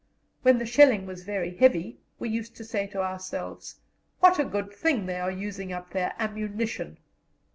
When 0.41 0.57
the 0.57 0.65
shelling 0.65 1.05
was 1.05 1.25
very 1.25 1.55
heavy, 1.57 1.99
we 2.17 2.27
used 2.27 2.55
to 2.55 2.63
say 2.63 2.87
to 2.87 3.03
ourselves, 3.03 3.81
"What 4.19 4.39
a 4.39 4.43
good 4.45 4.73
thing 4.73 5.05
they 5.05 5.19
are 5.19 5.29
using 5.29 5.71
up 5.71 5.91
their 5.91 6.15
ammunition!" 6.17 6.97